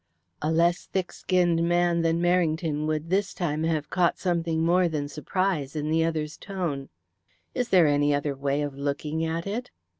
A 0.41 0.51
less 0.51 0.87
thick 0.87 1.11
skinned 1.11 1.61
man 1.61 2.01
than 2.01 2.19
Merrington 2.19 2.87
would 2.87 3.11
this 3.11 3.35
time 3.35 3.61
have 3.65 3.91
caught 3.91 4.17
something 4.17 4.63
more 4.65 4.89
than 4.89 5.07
surprise 5.07 5.75
in 5.75 5.91
the 5.91 6.03
other's 6.03 6.37
tone. 6.37 6.89
"Is 7.53 7.69
there 7.69 7.85
any 7.85 8.11
other 8.11 8.33
way 8.35 8.63
of 8.63 8.73
looking 8.75 9.23
at 9.23 9.45
it?" 9.45 9.69